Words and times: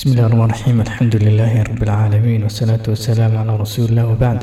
بسم 0.00 0.10
الله 0.10 0.26
الرحمن 0.26 0.44
الرحيم 0.44 0.80
الحمد 0.80 1.16
لله 1.16 1.52
رب 1.62 1.82
العالمين 1.82 2.42
والصلاة 2.42 2.84
والسلام 2.88 3.32
على 3.36 3.52
رسول 3.56 3.84
الله 3.90 4.06
وبعد 4.12 4.40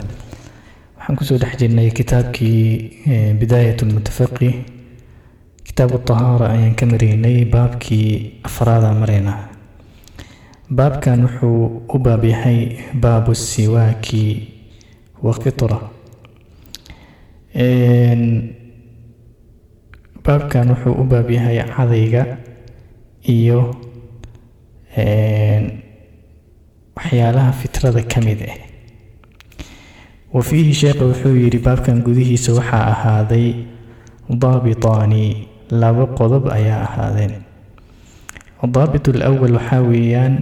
waxaan 1.04 1.16
kusoo 1.20 1.38
dhex 1.42 1.54
jirnay 1.59 1.89
kitaabkii 1.92 3.04
bidaayat 3.39 3.81
lmutafaqih 3.84 4.54
kitaabu 5.68 5.97
tahaara 6.07 6.47
ayaan 6.55 6.76
ka 6.79 6.86
maraynay 6.88 7.44
baabkii 7.55 8.39
afraada 8.47 8.89
marayna 9.02 9.34
baabkan 10.71 11.20
wuxuu 11.27 11.84
u 11.95 11.98
baab 12.05 12.23
yahay 12.23 12.59
baabu 13.04 13.36
siwaaki 13.36 14.25
wa 15.25 15.34
fitra 15.43 15.80
baabkan 20.25 20.66
wuxuu 20.71 20.95
u 21.02 21.04
baab 21.11 21.27
yahay 21.38 21.57
cadayga 21.75 22.23
iyo 23.36 23.59
waxyaalaha 26.97 27.52
fitrada 27.61 28.02
ka 28.12 28.20
mid 28.27 28.41
ah 28.51 28.56
wa 30.34 30.43
fiihi 30.43 30.75
sheekha 30.83 31.05
wuxuu 31.11 31.34
yidhi 31.43 31.59
baabkan 31.66 32.02
gudihiisa 32.06 32.52
waxaa 32.59 32.84
ahaaday 32.95 33.47
daabitaani 34.42 35.25
laba 35.70 36.05
qodob 36.19 36.45
ayaa 36.59 36.80
ahaadeen. 36.89 37.34
Daabit 38.75 39.09
alawal 39.15 39.55
waxaa 39.59 39.80
weeyaan 39.91 40.34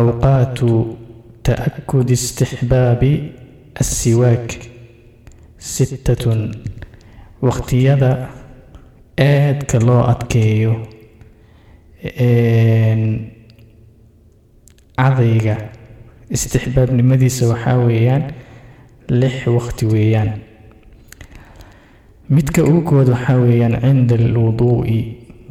awqaatu 0.00 0.68
ta'akud 1.48 2.08
istixbaabi 2.16 3.12
assiwaak 3.82 4.48
sittatun 5.72 6.40
waqtiyada 7.46 8.10
aadka 9.18 9.78
loo 9.88 10.02
adkeeyo 10.12 10.72
cadayga 14.96 15.56
istixbaabnimadiisa 16.30 17.48
waxaa 17.52 17.78
weeyaan 17.86 18.24
lix 19.08 19.46
waqti 19.46 19.86
weeyaan. 19.86 20.30
Midka 22.30 22.62
ugu 22.64 22.82
kowaad 22.88 23.08
waxaa 23.14 23.36
weeyaan 23.42 23.74
cinda 23.82 24.14
alwuduu'i 24.14 24.98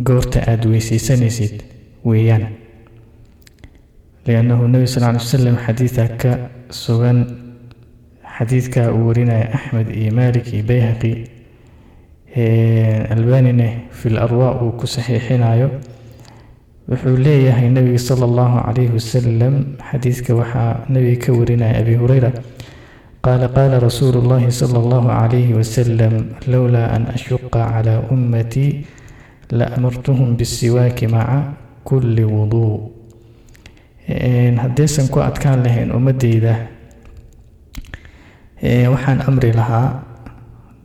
goorta 0.04 0.40
aada 0.48 0.70
weyseysanaysid 0.70 1.62
weeyaan. 2.06 2.46
Liannahu 4.26 4.68
nebi 4.68 4.88
sal 4.88 5.04
ly 5.14 5.18
wasalam 5.20 5.58
xadiida 5.66 6.08
ka 6.22 6.32
sugan 6.70 7.20
xadiidka 8.38 8.92
uu 8.94 9.08
warinaya 9.08 9.50
axmed 9.54 9.88
iyo 9.92 10.12
maalik 10.14 10.54
iyo 10.54 10.64
bayhaqi 10.64 11.14
albanine 13.16 13.68
fi 13.92 14.10
larwaa 14.10 14.62
uu 14.64 14.72
ku 14.80 14.88
saxiixinayo 14.88 15.70
wuxuu 16.90 17.18
leeyahay 17.26 17.70
nebiga 17.70 18.00
sala 18.02 18.26
allahu 18.30 18.58
calayhi 18.66 18.94
wasalam 18.98 19.56
xadiidka 19.90 20.32
waxaa 20.40 20.86
nebiga 20.94 21.22
ka 21.26 21.32
warinaya 21.40 21.76
abi 21.82 21.94
hureyra 22.02 22.32
qaala 23.26 23.48
qaala 23.58 23.78
rasuulu 23.88 24.20
llahi 24.30 24.50
sala 24.52 24.78
allahu 24.84 25.08
calayhi 25.14 25.54
wasalam 25.60 26.14
lowlaa 26.52 26.88
an 26.95 27.04
ashuqa 27.16 27.62
calaa 27.73 28.00
ummatii 28.14 28.72
la 29.58 29.66
amartuhum 29.78 30.30
bisiwaaki 30.40 31.06
maca 31.14 31.40
kulli 31.86 32.23
wuduu 32.26 32.73
haddaysan 34.64 35.08
ku 35.14 35.20
adkaan 35.22 35.62
lahayn 35.66 35.92
ummadeyda 35.94 36.54
waxaan 38.94 39.20
amri 39.30 39.52
lahaa 39.54 40.02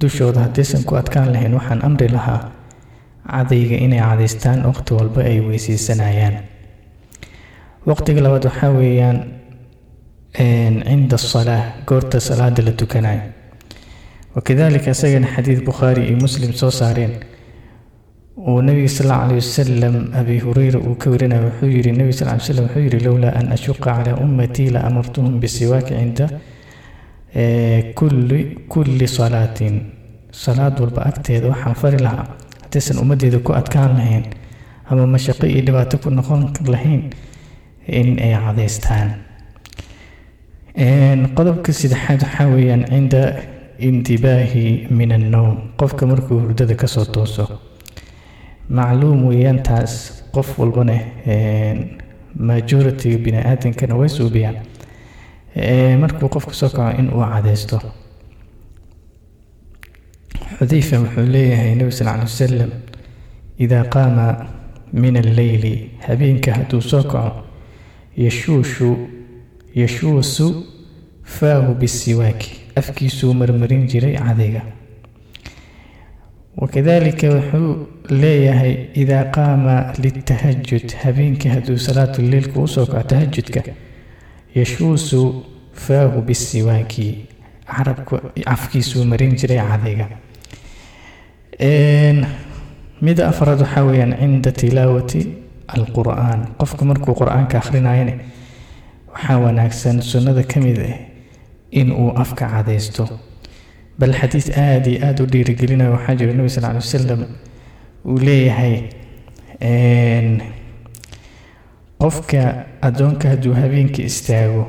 dushooda 0.00 0.40
haddaysan 0.52 0.84
ku 0.84 0.96
adkaan 1.00 1.32
lahayn 1.32 1.54
waxaan 1.58 1.80
amri 1.88 2.08
lahaa 2.12 2.40
cadayga 3.32 3.76
inay 3.84 4.00
cadaystaan 4.08 4.58
waqti 4.70 4.90
walba 4.98 5.20
ay 5.30 5.38
weyseysanayaan 5.48 6.36
waqtiga 7.90 8.20
labaad 8.26 8.44
waxaa 8.48 8.70
weeyaan 8.78 9.18
cinda 10.88 11.16
asalaa 11.22 11.62
goorta 11.88 12.20
salaada 12.28 12.62
la 12.66 12.72
tukanayo 12.80 13.22
wakadalika 14.34 14.90
isagana 14.96 15.28
xadiid 15.34 15.60
bukhaari 15.68 16.02
iyo 16.08 16.16
muslim 16.26 16.52
soo 16.60 16.70
saareen. 16.80 17.12
Uu 18.48 18.60
nabiga 18.66 18.88
sal 18.88 19.10
alla 19.10 19.18
calay 19.22 19.36
wasalam 19.42 19.96
abi 20.20 20.36
hureyra 20.44 20.78
uu 20.86 20.94
ka 21.02 21.10
warinayo 21.12 21.42
wuxuu 21.48 21.68
yihi 21.76 21.92
nebi 22.00 22.12
sal 22.18 22.28
ly 22.34 22.40
slam 22.46 22.64
wuxuu 22.66 22.80
yihi 22.86 22.98
lowlaa 23.06 23.32
an 23.40 23.46
ashuqa 23.56 23.84
calaa 23.96 24.16
ummatii 24.24 24.70
la 24.74 24.80
amartuhum 24.88 25.38
bisiwaaki 25.42 25.94
cinda 26.00 26.26
kulli 28.72 29.06
salaatin. 29.18 29.74
Salaad 30.44 30.80
walba 30.82 31.00
agteeda 31.10 31.46
waxaan 31.52 31.74
fari 31.82 31.98
lahaa 32.06 32.26
haddaysan 32.74 32.98
ummaddeeda 32.98 33.38
ku 33.38 33.52
adkaan 33.54 33.94
lahayn 33.98 34.24
ama 34.90 35.06
mashaqo 35.06 35.46
iyo 35.46 35.62
dhibaato 35.66 35.98
ku 36.02 36.10
noqon 36.10 36.50
lahayn 36.66 37.10
in 37.86 38.18
ay 38.18 38.34
cadaystaan. 38.34 39.08
Qodobka 41.36 41.70
saddexaad 41.72 42.22
waxaa 42.22 42.46
weeyaan 42.50 42.82
cinda 42.90 43.20
intibaahi 43.78 44.86
min 44.90 45.12
annowm 45.12 45.56
qofka 45.78 46.06
markuu 46.06 46.40
hurdada 46.40 46.74
ka 46.74 46.86
soo 46.86 47.04
tooso 47.04 47.46
macluum 48.68 49.26
weeyaan 49.28 49.62
taas 49.62 50.24
qof 50.34 50.58
walbana 50.58 50.98
majority 52.34 53.16
bini 53.18 53.38
aadankana 53.38 53.94
way 53.94 54.08
suubiyaan 54.08 54.56
markuu 56.02 56.28
qofku 56.28 56.54
soo 56.54 56.68
kaco 56.74 56.98
in 56.98 57.06
uu 57.14 57.22
cadaysto 57.34 57.78
xudayfa 60.64 60.96
wuxuu 61.04 61.26
leeyahay 61.34 61.74
nebi 61.74 61.92
sal 61.92 62.06
ly 62.16 62.20
wasalam 62.24 62.70
idaa 63.64 63.84
qaama 63.94 64.26
min 64.92 65.16
alleyli 65.16 65.90
habeenka 66.06 66.54
hadduu 66.58 66.80
soo 66.80 67.02
kaco 67.02 67.44
yashuushu 68.16 68.88
yashuusu 69.74 70.46
faahu 71.24 71.74
bisiwaaki. 71.74 72.50
Afkiisuu 72.76 73.34
marmarin 73.34 73.86
jiray 73.86 74.16
cadayga. 74.16 74.62
Wakadalika 76.56 77.26
wuxuu 77.36 77.86
leeyahay 78.22 78.74
idaa 79.02 79.24
qaama 79.36 79.92
litahajud 80.02 80.92
habeenkii 81.04 81.48
hadduu 81.56 81.78
salaatu 81.78 82.22
leilka 82.22 82.60
u 82.60 82.68
soo 82.68 82.86
kaco 82.86 83.08
tahajudka 83.08 83.62
yashuusu 84.54 85.20
faahu 85.72 86.22
bisiwaaki. 86.22 87.26
Carabka 87.66 88.20
cafkiisuu 88.44 89.04
marin 89.04 89.36
jiray 89.36 89.58
cadayga 89.58 90.08
mida 93.00 93.28
afraad 93.28 93.60
waxaa 93.60 93.84
weeyaan 93.84 94.14
cinda 94.20 94.52
tilaawati 94.52 95.20
alqur'aan. 95.68 96.40
Qofka 96.58 96.84
markuu 96.84 97.14
qur'aanka 97.14 97.58
akhrinayane 97.58 98.14
waxaa 99.12 99.38
wanaagsan 99.38 100.02
sunnada 100.02 100.42
ka 100.42 100.60
mid 100.60 100.78
ah 100.78 100.96
in 101.70 101.92
uu 101.92 102.10
afka 102.16 102.46
cadaysto. 102.48 103.08
Bal 103.98 104.12
xadiis 104.12 104.50
aada 104.50 104.90
iyo 104.90 105.06
aada 105.06 105.22
u 105.22 105.26
dhiirigelinayo 105.26 105.92
waxaa 105.92 106.14
jira 106.14 106.32
nebi 106.32 106.48
sal 106.50 106.64
ly 106.64 106.74
wasalam 106.82 107.24
uu 108.04 108.18
leeyahay 108.18 108.76
qofka 111.98 112.64
addoonka 112.82 113.28
hadduu 113.28 113.54
habeenkii 113.54 114.04
istaago 114.04 114.66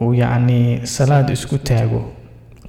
uu 0.00 0.14
yacnii 0.14 0.86
salaad 0.86 1.28
isku 1.30 1.58
taago 1.58 2.00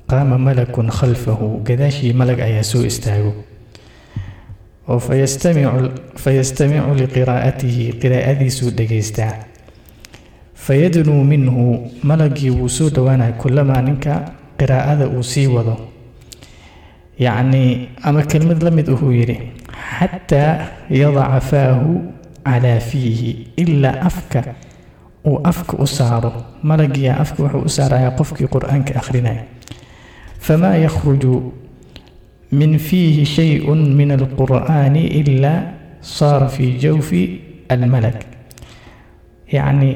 qaama 0.09 0.37
malakun 0.37 0.89
khalfahu 0.89 1.47
gadaashii 1.67 2.13
malag 2.13 2.39
ayaa 2.39 2.63
soo 2.63 2.83
istaago. 2.85 3.33
Oo 4.87 4.99
fayastamicu 4.99 6.93
liqiraa'atihi 7.01 7.85
qiraa'adiisuu 8.01 8.69
dhegaystaa 8.77 9.33
fayadnuu 10.65 11.23
minhu 11.23 11.63
malagii 12.03 12.49
wuu 12.53 12.69
soo 12.69 12.89
dhowaanaya 12.89 13.33
kulamaa 13.41 13.81
ninka 13.81 14.13
qiraa'ada 14.59 15.07
uu 15.09 15.23
sii 15.23 15.47
wado. 15.47 15.75
Yacnii 17.19 17.89
ama 18.03 18.21
kelmad 18.23 18.61
la 18.63 18.71
mid 18.71 18.87
uhuu 18.89 19.11
yidhi 19.11 19.37
xataa 19.99 20.67
yadaca 20.89 21.39
faahu 21.41 22.01
calaa 22.45 22.79
fiihi 22.79 23.47
ilaa 23.57 24.01
afka 24.05 24.43
uu 25.25 25.39
afka 25.43 25.77
u 25.81 25.87
saaro. 25.87 26.31
Malagiyaa 26.63 27.17
afka 27.25 27.43
wuxuu 27.43 27.61
u 27.65 27.69
saarayaa 27.69 28.11
qofkii 28.19 28.47
qur'aanka 28.55 28.93
akhrinaya 29.01 29.43
famaa 30.45 30.75
yakhruju 30.85 31.33
min 32.59 32.77
fiihi 32.87 33.25
shay-un 33.25 33.81
min 33.99 34.11
alqur'aani 34.17 35.03
ilaa 35.21 35.59
saara 36.01 36.47
fii 36.55 36.71
jawfi 36.83 37.21
almalak 37.69 38.19
yacnii 39.55 39.95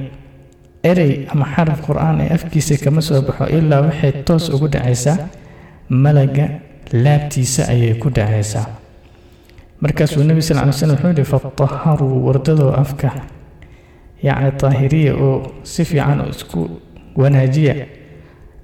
erey 0.91 1.13
ama 1.31 1.45
xaraf 1.55 1.79
qur'aan 1.87 2.17
ee 2.25 2.29
afkiisa 2.37 2.75
kama 2.83 3.01
soo 3.01 3.21
baxo 3.27 3.45
ilaa 3.57 3.81
waxay 3.87 4.11
toos 4.27 4.49
ugu 4.55 4.67
dhacaysaa 4.73 5.17
malaga 6.03 6.45
laabtiisa 7.03 7.61
ayay 7.73 7.93
ku 8.01 8.09
dhacaysaa 8.17 8.65
markaasuu 9.81 10.23
nebi 10.29 10.41
sal 10.41 10.57
ly 10.67 10.73
slm 10.73 10.91
wuxuu 10.95 11.11
yihi 11.17 11.25
fataharuu 11.33 12.15
wardadoo 12.27 12.71
afka 12.83 13.09
yacni 14.27 14.51
daahiriya 14.61 15.13
oo 15.27 15.35
si 15.63 15.85
fiican 15.89 16.19
isku 16.29 16.59
wanaajiya 17.21 17.73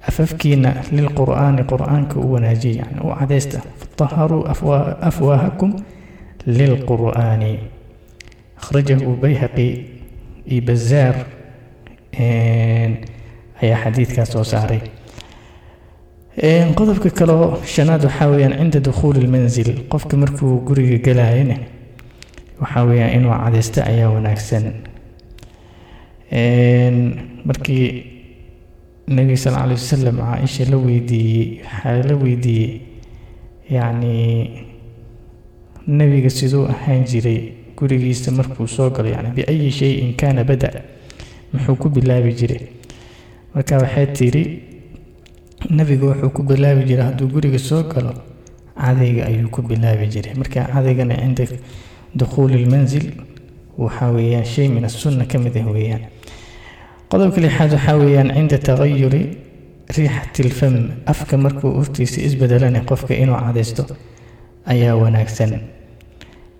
afafkiina 0.08 0.70
lilqur'aani 0.92 1.62
qur'aanka 1.72 2.16
u 2.20 2.32
wanaajiya 2.32 2.74
yani 2.84 3.00
u 3.04 3.14
cadaysta 3.18 3.60
fataharuu 3.80 4.44
afwaahakum 5.08 5.72
lilqur'aani. 6.46 7.58
Akhrajahu 8.60 9.16
bayhaqi 9.22 9.68
iyo 10.46 10.62
bazaar 10.66 11.14
ayaa 13.62 13.78
xadiidkaas 13.84 14.30
soo 14.32 14.44
saaray. 14.44 14.80
Qodobka 16.78 17.10
kaleo 17.10 17.58
shanaad 17.64 18.04
waxaa 18.04 18.28
weyaan 18.30 18.54
cinda 18.58 18.80
dukhuuli 18.80 19.20
lmansil 19.26 19.70
qofka 19.88 20.16
markuu 20.16 20.60
guriga 20.66 20.98
galaayana 21.06 21.56
waxaa 22.60 22.84
weyaan 22.88 23.12
inuu 23.16 23.32
cadaysto 23.44 23.80
ayaa 23.82 24.10
wanaagsan. 24.10 24.64
Markii 27.44 28.15
nebiga 29.08 29.36
sal 29.36 29.54
alay 29.54 29.74
wasalam 29.76 30.16
caaisha 30.18 30.64
la 30.70 30.76
weydiiyey 30.76 31.60
waxaa 31.62 32.02
la 32.08 32.14
weydiiyey 32.16 32.80
yacni 33.70 34.14
nebiga 35.86 36.30
siduu 36.30 36.66
ahaan 36.66 37.04
jiray 37.04 37.52
gurigiisa 37.76 38.30
markuu 38.32 38.66
soo 38.66 38.90
galo 38.90 39.08
yani 39.08 39.30
biayi 39.36 39.70
shayin 39.70 40.14
kaana 40.16 40.44
bada 40.44 40.82
muxuu 41.52 41.76
ku 41.76 41.88
bilaabi 41.88 42.32
jiray. 42.34 42.60
Marka 43.54 43.78
waxay 43.78 44.06
tidhi 44.12 44.42
nebigu 45.70 46.06
wuxuu 46.10 46.30
ku 46.34 46.42
bilaabi 46.42 46.84
jiray 46.84 47.04
hadduu 47.06 47.28
guriga 47.28 47.58
soo 47.58 47.82
galo 47.86 48.12
cadayga 48.74 49.26
ayuu 49.26 49.48
ku 49.50 49.62
bilaabi 49.62 50.06
jiray. 50.10 50.34
Marka 50.34 50.66
cadaygana 50.72 51.14
cinda 51.16 51.44
dukhuuli 52.14 52.64
lmansil 52.64 53.12
waxaa 53.78 54.10
weeyaan 54.10 54.44
shay 54.44 54.68
min 54.68 54.84
asunna 54.84 55.24
ka 55.26 55.38
mid 55.38 55.56
ah 55.56 55.66
weeyaan 55.70 56.02
qodobka 57.10 57.40
lixaad 57.40 57.72
waxaa 57.76 57.96
weeyaan 58.02 58.30
cinda 58.34 58.58
tagayuri 58.58 59.22
riixati 59.96 60.42
lfam. 60.48 60.76
Afka 61.06 61.36
markuu 61.36 61.70
urtiisa 61.80 62.20
isbedelana 62.20 62.80
qofka 62.80 63.14
inuu 63.14 63.38
cadaysto 63.46 63.84
ayaa 64.66 64.96
wanaagsan. 65.02 65.52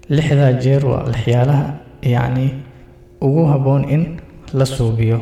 Lixdaa 0.09 0.53
jeer 0.63 0.87
waa 0.87 1.03
waxyaalaha 1.09 1.65
yacnii 2.03 2.51
ugu 3.21 3.45
haboon 3.53 3.83
in 3.91 4.21
la 4.53 4.65
suubiyo. 4.65 5.21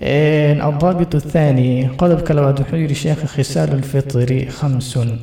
Addaabit 0.00 1.14
athaani 1.14 1.90
qodobka 1.96 2.34
labaad 2.34 2.58
wuxuu 2.60 2.76
yihi 2.82 2.94
sheekha 2.94 3.26
khisaalu 3.34 3.78
lfitri 3.78 4.46
khamsun. 4.58 5.18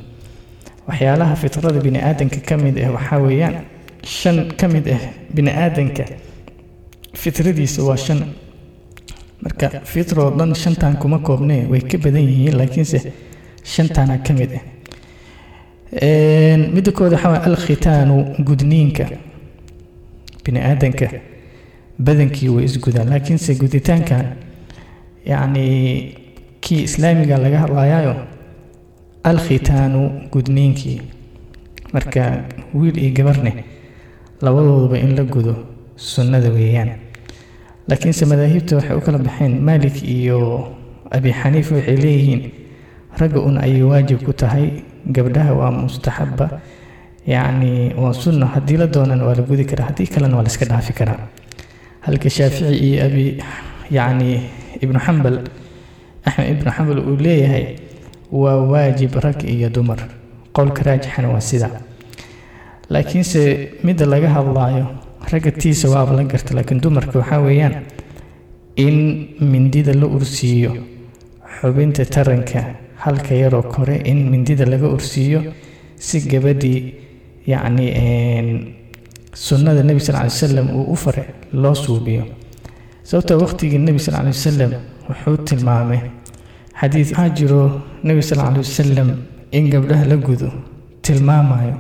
Waxyaalaha 0.88 1.36
fitrada 1.36 1.80
bini 1.80 2.00
aadanka 2.00 2.40
ka 2.40 2.58
mid 2.58 2.78
ah 2.80 2.92
waxaa 2.96 3.20
weeyaan 3.20 3.56
shan 4.04 4.48
ka 4.60 4.68
mid 4.68 4.88
eh 4.88 4.96
ah 4.96 5.12
bini 5.36 5.52
aadanka 5.52 6.06
fitradiisa 7.14 7.84
waa 7.84 7.98
shan 7.98 8.47
marka 9.48 9.68
fitroo 9.92 10.30
dhan 10.38 10.54
shantan 10.64 10.98
kuma 11.02 11.20
koobnee 11.20 11.66
way 11.72 11.82
ka 11.82 11.98
badan 11.98 12.22
yihiin 12.30 12.56
laakiinse 12.60 13.00
shantana 13.64 14.18
ka 14.26 14.34
mid 14.34 14.52
ah 14.58 14.64
midda 16.76 16.92
kood 16.92 17.14
waxaa 17.14 17.30
waye 17.32 17.44
alkhitaanu 17.50 18.16
gudniinka. 18.48 19.06
Bini 20.44 20.60
aadanka 20.60 21.08
badankii 22.06 22.50
way 22.56 22.66
isgudaan 22.66 23.10
laakiinse 23.10 23.56
guditaankan 23.62 24.26
yacni 25.26 25.64
kii 26.62 26.82
islaamiga 26.88 27.38
laga 27.38 27.60
hadlayaayo 27.64 28.16
alkhitaanu 29.24 30.02
gudniinkii. 30.34 31.02
Marka 31.94 32.22
wiil 32.74 32.98
iyo 32.98 33.12
gabarne 33.18 33.52
labadooduba 34.42 34.98
in 35.00 35.16
la 35.16 35.24
gudo 35.24 35.56
sunnada 35.96 36.50
weeyaan 36.50 36.90
laakiinse 37.90 38.26
madaahibta 38.26 38.76
waxay 38.76 38.96
u 38.98 39.02
kala 39.02 39.18
baxeen 39.18 39.54
maalik 39.68 39.98
iyo 40.04 40.40
abi 41.12 41.32
xaniifa 41.42 41.76
waxay 41.76 41.98
leeyihiin 42.04 42.42
ragga 43.20 43.40
un 43.42 43.58
ayay 43.58 43.82
waajib 43.84 44.20
ku 44.26 44.34
tahay 44.34 44.84
gabdhaha 45.16 45.54
waa 45.60 45.72
mustaxaba 45.72 46.48
yacni 47.28 47.94
waa 48.02 48.14
sunna 48.14 48.46
haddii 48.54 48.78
la 48.78 48.88
doonana 48.88 49.24
waa 49.26 49.36
la 49.36 49.44
gudi 49.50 49.66
karaa 49.66 49.86
haddii 49.90 50.08
kalena 50.08 50.36
waa 50.38 50.44
la 50.44 50.50
iska 50.50 50.66
dhaafi 50.66 50.94
karaa. 50.94 51.20
Halka 52.02 52.30
shaafici 52.30 52.76
iyo 52.88 53.06
abi 53.06 53.26
yacni 53.92 54.42
ibnu 54.82 55.00
xambal 55.00 55.36
axmed 56.26 56.48
ibnu 56.52 56.72
xambal 56.72 57.00
uu 57.00 57.16
leeyahay 57.16 57.66
waa 58.32 58.56
waajib 58.72 59.16
rag 59.16 59.44
iyo 59.44 59.70
dumar 59.70 60.00
qowlka 60.54 60.84
raajixana 60.84 61.30
waa 61.30 61.42
sida. 61.42 61.70
Laakiinse 62.90 63.70
midda 63.84 64.06
laga 64.06 64.30
hadlaayo 64.30 64.88
ragga 65.32 65.52
tiisa 65.52 65.90
waaba 65.94 66.14
la 66.18 66.24
garta 66.24 66.54
laakiin 66.56 66.82
dumarka 66.82 67.20
waxaa 67.20 67.40
weeyaan 67.48 67.76
in 68.86 68.98
mindida 69.52 69.94
la 69.94 70.06
ursiiyo 70.18 70.72
xubinta 71.60 72.06
taranka 72.06 72.60
halka 73.04 73.34
yaroo 73.36 73.64
kore 73.74 73.96
in 74.12 74.30
mindida 74.32 74.66
laga 74.66 74.88
ursiiyo 74.96 75.40
si 76.06 76.20
gabadhii 76.32 76.94
yacni 77.48 77.86
sunnada 79.34 79.84
nebi 79.84 80.00
sal 80.00 80.16
ly 80.16 80.24
wasalam 80.30 80.68
uu 80.76 80.86
u 80.94 80.96
fare 80.96 81.24
loo 81.54 81.76
suubiyo. 81.76 82.24
Sababtoo 83.04 83.40
waqtigii 83.44 83.78
nebi 83.88 84.00
sal 84.00 84.16
ly 84.24 84.28
wasalam 84.34 84.72
wuxuu 85.10 85.38
tilmaamay 85.48 86.00
xadiid 86.80 87.08
waxaa 87.12 87.30
jiro 87.38 87.62
nebi 88.04 88.22
sal 88.30 88.40
ly 88.54 88.58
wasalam 88.64 89.10
in 89.52 89.70
gabdhaha 89.72 90.06
la 90.12 90.16
gudo 90.18 90.50
tilmaamayo. 91.02 91.76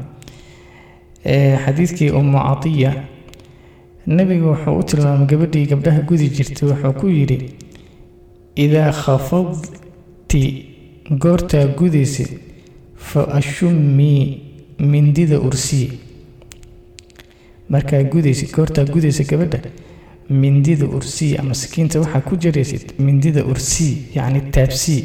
Xadiidkii 1.66 2.10
umu 2.20 2.38
catiya 2.48 2.92
nebigu 4.15 4.48
wuxuu 4.54 4.75
u 4.80 4.83
tilmaamay 4.89 5.27
gabadhii 5.31 5.65
gabdhaha 5.71 6.01
gudi 6.09 6.30
jirtay 6.36 6.68
wuxuu 6.69 6.94
ku 7.00 7.07
yidhi 7.18 7.38
idaa 8.65 8.92
khafadti 9.04 10.44
goortaa 11.24 11.65
gudaysa 11.80 12.24
fa 13.09 13.21
ashummii 13.39 14.21
mindida 14.92 15.39
ursii 15.48 15.89
markaa 17.69 18.04
gudaysa 18.13 18.45
goortaa 18.56 18.86
gudaysa 18.94 19.24
gabadha 19.31 19.59
mindida 20.30 20.86
ursii 20.98 21.36
ama 21.38 21.54
sakiinta 21.62 22.00
waxaa 22.00 22.21
ku 22.27 22.36
jaraysid 22.44 22.86
mindida 23.00 23.42
ursii 23.51 23.94
yacni 24.15 24.42
taabsii 24.56 25.04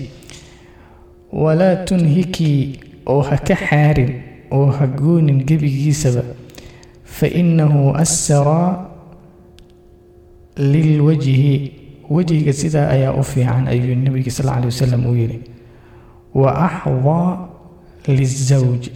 walaa 1.43 1.77
tunhikii 1.77 2.81
oo 3.07 3.21
ha 3.29 3.37
ka 3.49 3.55
xaarin 3.67 4.13
oo 4.51 4.67
ha 4.77 4.87
goonin 4.87 5.45
gebigiisaba 5.49 6.23
fa 7.05 7.27
innahu 7.41 7.91
asaraa 8.05 8.89
lilwajhi 10.57 11.73
wejiga 12.11 12.53
sidaa 12.53 12.89
ayaa 12.89 13.13
u 13.13 13.23
fiican 13.25 13.69
ayuu 13.69 13.95
nebiga 13.95 14.31
sal 14.31 14.47
lla 14.47 14.53
alay 14.57 14.67
wasalam 14.67 15.07
uu 15.07 15.15
yidhi. 15.17 15.41
Wa 16.35 16.51
axdaa 16.67 17.39
lizawj. 18.07 18.87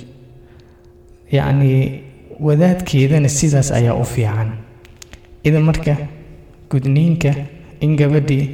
Yacnii 1.32 2.00
wadaadkeedana 2.40 3.28
sidaas 3.28 3.72
ayaa 3.72 3.94
u 3.94 4.04
fiican. 4.04 4.50
Idan 5.44 5.62
marka 5.62 5.96
gudniinka 6.70 7.34
in 7.80 7.96
gabadhii 7.96 8.50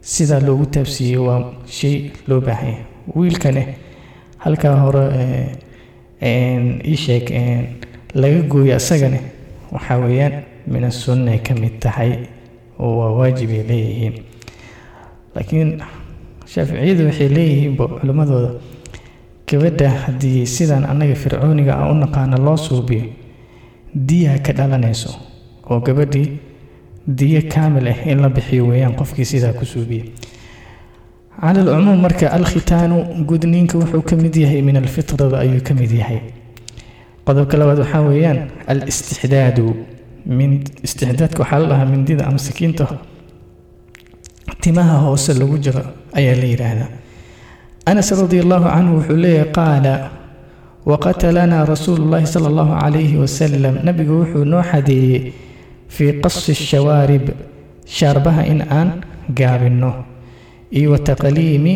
sidaa 0.00 0.40
loogu 0.40 0.66
taabsiiyo 0.66 1.24
waa 1.24 1.44
shay 1.66 2.10
loo 2.28 2.40
baahanya 2.40 2.78
wiilkane 3.16 3.62
halkaa 4.38 4.76
hore 4.76 5.04
ii 6.22 6.96
sheeg 6.96 7.30
laga 8.14 8.42
gooyo 8.42 8.76
isagane 8.76 9.20
waxaa 9.72 9.96
weeyaan 9.98 10.32
min 10.66 10.84
asunna 10.84 11.38
ka 11.38 11.54
mid 11.54 11.78
tahay 11.80 12.12
oo 12.84 12.92
waa 12.98 13.10
waajibay 13.18 13.62
leeyihiin. 13.70 14.14
Laakiin 15.34 15.70
shaaficiyadu 16.52 17.04
waxay 17.08 17.28
leeyihiinba 17.28 17.84
culimmadooda 17.88 18.50
gabadha 19.48 19.88
haddii 20.04 20.46
sidaan 20.46 20.84
annaga 20.90 21.14
fircooniga 21.22 21.72
aan 21.76 21.90
u 21.92 21.94
naqaano 22.04 22.36
loo 22.46 22.56
suubiyo 22.56 23.04
diyaa 24.08 24.38
ka 24.46 24.52
dhalanayso 24.58 25.10
oo 25.70 25.80
gabadhii 25.86 26.28
diyo 27.18 27.40
kaamil 27.52 27.88
ah 27.92 27.98
in 28.10 28.18
la 28.24 28.28
bixiyo 28.28 28.66
weeyaan 28.66 28.94
qofkii 29.00 29.24
sidaa 29.24 29.52
ku 29.52 29.64
suubiya. 29.64 30.04
Cala 31.40 31.60
alcumuum 31.60 32.00
marka 32.00 32.26
alkhitaanu 32.38 32.96
gudniinka 33.28 33.78
wuxuu 33.78 34.02
ka 34.02 34.16
mid 34.16 34.34
yahay 34.36 34.62
min 34.62 34.76
alfitrada 34.76 35.38
ayuu 35.44 35.60
ka 35.68 35.74
mid 35.74 35.90
yahay. 35.90 36.20
Qodobka 37.26 37.56
labaad 37.58 37.78
waxaa 37.78 38.00
weeyaan 38.08 38.38
alistixdaadu. 38.66 39.64
min 39.64 39.91
istixdaadka 40.86 41.38
waxaa 41.42 41.58
la 41.62 41.66
dhahaa 41.70 41.88
mindida 41.92 42.22
ama 42.28 42.38
sakiinta 42.38 42.86
timaha 44.60 44.96
hoose 45.04 45.34
lagu 45.34 45.58
jiro 45.58 45.82
ayaa 46.18 46.36
la 46.40 46.46
yidhaahdaa 46.52 46.88
anas 47.90 48.08
radi 48.20 48.38
allahu 48.44 48.66
canhu 48.74 48.92
wuxuu 48.98 49.16
leeyahay 49.24 49.50
qaala 49.58 49.94
waqatalanaa 50.90 51.64
rasuulu 51.72 52.04
llahi 52.12 52.26
sala 52.34 52.46
allahu 52.52 52.72
calayhi 52.82 53.16
wasalam 53.22 53.74
nabigu 53.86 54.14
wuxuu 54.22 54.44
noo 54.52 54.62
xadeeyey 54.70 55.32
fii 55.94 56.12
qasi 56.24 56.54
shawaarib 56.54 57.24
shaarbaha 57.96 58.42
in 58.52 58.60
aan 58.78 58.88
gaabinno 59.38 59.90
iyo 60.78 60.88
wa 60.94 60.98
taqliimi 61.08 61.74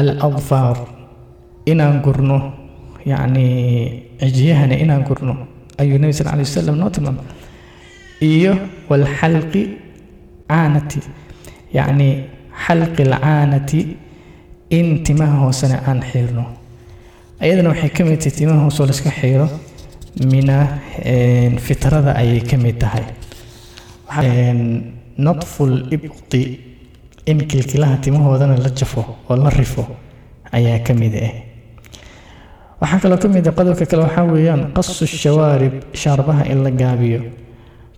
aladfaar 0.00 0.76
inaan 1.72 1.96
gurno 2.04 2.38
yacnii 3.04 4.20
cijyahana 4.20 4.74
inaan 4.84 5.02
gurno 5.08 5.34
ayuu 5.82 5.98
nebi 6.02 6.12
sal 6.18 6.28
alay 6.32 6.44
wasalam 6.48 6.76
noo 6.80 6.90
tilmaamay. 6.94 7.26
Iyo 8.30 8.52
walxalqi 8.90 9.62
caanati 10.50 11.00
yacnii 11.76 12.14
xalqi 12.64 13.02
alcaanati 13.08 13.80
in 14.78 14.88
timaha 15.06 15.36
hoosena 15.44 15.76
aan 15.88 16.00
xiirno. 16.10 16.44
Ayadana 17.42 17.68
waxay 17.72 17.90
ka 17.96 18.02
mid 18.04 18.18
tahay 18.22 18.34
timaha 18.38 18.60
hoosoo 18.64 18.86
layska 18.90 19.10
xiiro 19.20 19.46
mina 20.32 20.56
fitrada 21.66 22.12
ayay 22.20 22.40
ka 22.50 22.56
mid 22.64 22.76
tahay. 22.82 23.04
Nadful 25.18 25.72
ibti 25.94 26.42
in 27.26 27.38
kilkilaha 27.50 27.96
timahoodana 28.04 28.56
la 28.64 28.70
jafo 28.70 29.02
oo 29.30 29.36
la 29.36 29.50
rifo 29.50 29.86
ayaa 30.52 30.78
ka 30.86 30.94
mid 30.94 31.14
ah 31.14 31.32
waxaa 32.82 33.00
kaloo 33.02 33.18
ka 33.22 33.28
mid 33.28 33.46
ah 33.48 33.52
qodobka 33.58 33.84
kale 33.90 34.02
waxaa 34.06 34.24
weeyaan 34.32 34.62
qasu 34.76 35.06
shawaarib 35.06 35.74
shaarbaha 36.02 36.42
in 36.52 36.58
la 36.64 36.70
gaabiyo. 36.70 37.20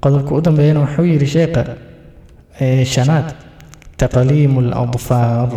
Qodobka 0.02 0.30
u 0.36 0.40
dambeeyana 0.46 0.80
wuxuu 0.84 1.04
yidhi 1.12 1.26
sheekha 1.34 1.62
shanaad 2.94 3.26
taqliimu 4.00 4.60
ladfaar 4.70 5.48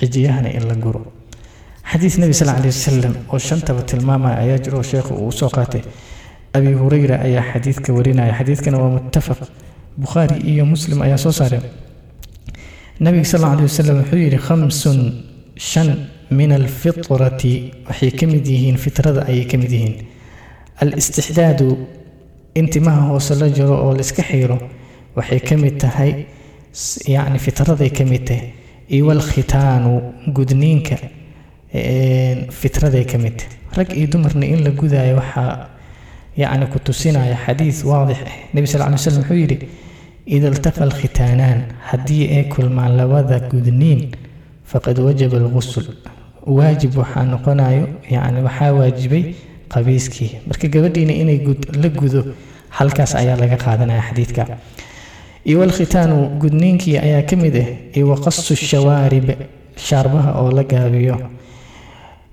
cijiyahana 0.00 0.50
in 0.58 0.64
la 0.70 0.74
guro. 0.84 1.02
Xadiis 1.90 2.18
nebi 2.18 2.34
sal 2.34 2.48
alay 2.48 2.70
wasalam 2.74 3.14
oo 3.32 3.38
shantaba 3.38 3.82
tilmaamaya 3.82 4.36
ayaa 4.44 4.58
jiro 4.64 4.82
sheekhu 4.82 5.14
uu 5.24 5.32
soo 5.32 5.48
qaatay. 5.56 5.82
Abi 6.56 6.72
hureyra 6.80 7.16
ayaa 7.26 7.44
xadiidka 7.52 7.92
warinaya. 7.92 8.32
Xadiidkana 8.38 8.78
waa 8.82 8.90
muttafaq. 8.96 9.38
Bukhaari 10.02 10.36
iyo 10.50 10.64
muslim 10.66 10.98
ayaa 11.02 11.18
soo 11.24 11.32
saareen 11.32 11.62
nabiga 13.00 13.24
sal 13.24 13.44
alay 13.44 13.62
wasalam 13.68 13.96
wuxuu 14.02 14.18
yidhi 14.24 14.38
khamsun 14.46 14.98
shan 15.56 15.88
min 16.30 16.52
alfitrati 16.52 17.72
waxay 17.88 18.10
ka 18.18 18.26
mid 18.26 18.46
yihiin 18.46 18.76
fitrada 18.76 19.24
ayay 19.28 19.44
ka 19.50 19.56
mid 19.58 19.70
yihiin. 19.70 19.96
Alistixdaadu 20.82 21.68
in 22.54 22.66
timaha 22.68 23.08
hoose 23.10 23.34
la 23.40 23.48
jiro 23.48 23.74
oo 23.84 23.92
la 23.94 24.00
iska 24.00 24.22
xiiro 24.22 24.58
waxay 25.16 25.40
ka 25.40 25.56
mid 25.56 25.78
tahay 25.80 26.26
yacni 27.06 27.38
fitraday 27.38 27.90
ka 27.90 28.04
mid 28.04 28.24
tahay. 28.26 28.52
Iyo 28.88 29.06
walkhitaanu 29.06 29.92
gudniinka 30.36 30.96
fitraday 32.50 33.04
ka 33.04 33.18
mid 33.18 33.36
tahay. 33.38 33.52
Rag 33.76 33.88
iyo 33.96 34.06
dumarna 34.06 34.46
in 34.46 34.62
la 34.64 34.70
gudaayo 34.70 35.16
waxaa 35.16 35.68
yacni 36.36 36.66
ku 36.72 36.78
tusinaya 36.78 37.36
xadiis 37.46 37.84
waadix 37.84 38.18
ah 38.26 38.34
nebi 38.54 38.66
sal 38.66 38.82
alay 38.82 38.98
slam 38.98 39.22
wuxuu 39.22 39.34
yidhi 39.42 39.58
ida 40.26 40.48
iltaqa 40.48 40.82
alkhitaanaan 40.82 41.60
haddii 41.90 42.24
ay 42.36 42.44
kulmaan 42.48 42.96
labada 42.96 43.38
gudniin 43.50 44.10
faqad 44.64 44.98
wajaba 44.98 45.36
alqusul 45.38 45.86
waajib 46.46 46.96
waxaa 46.98 47.24
noqonayo 47.24 47.86
yacni 48.10 48.40
waxaa 48.46 48.72
waajibay 48.78 49.34
qabiiskii. 49.72 50.30
Marka 50.46 50.68
gabadhiina 50.68 51.12
inay 51.12 51.38
la 51.82 51.88
gudo 51.88 52.20
halkaas 52.70 53.14
ayaa 53.14 53.36
laga 53.36 53.56
qaadanaya 53.56 54.02
xadiidka. 54.08 54.46
Iyo 55.44 55.58
gudniinkii 56.40 56.98
ayaa 56.98 57.22
ka 57.22 57.36
mid 57.36 57.56
ah 57.56 57.68
iyo 57.96 58.08
waqasu 58.12 58.56
shawaarib 58.56 59.28
shaarbaha 59.76 60.30
oo 60.40 60.50
la 60.50 60.62
gaabiyo. 60.64 61.16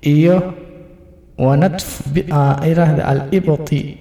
Iyo 0.01 0.53
wanatf 1.37 2.01
alibti 2.31 3.97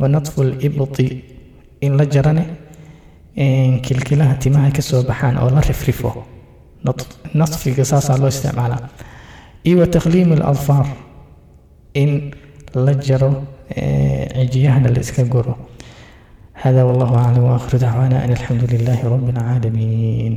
wanatfu 0.00 0.42
alibti 0.42 1.24
in 1.80 1.96
la 1.96 2.04
jarane 2.06 2.44
kilkilaha 3.82 4.34
timaha 4.34 4.70
ka 4.70 4.82
soo 4.82 5.02
baxaan 5.02 5.36
oo 5.38 5.50
la 5.50 5.60
rifrifo 5.60 6.24
nadfiga 7.34 7.84
saasaa 7.84 8.18
loo 8.18 8.28
isticmaalaa 8.28 8.88
iyo 9.64 9.78
wa 9.78 9.86
takhliim 9.86 10.32
aladfaar 10.32 10.86
in 11.94 12.34
la 12.74 12.94
jaro 12.94 13.30
cijiyahana 13.72 14.88
eh, 14.88 14.94
la 14.94 15.00
iska 15.00 15.24
guro 15.24 15.56
hada 16.52 16.86
wallahu 16.86 17.14
aclam 17.16 17.44
waakhiru 17.44 17.78
dacwaana 17.78 18.22
an 18.24 18.30
alxamdu 18.30 18.66
lilaahi 18.66 19.02
rabbi 19.14 19.30
alcaalamiin 19.32 20.34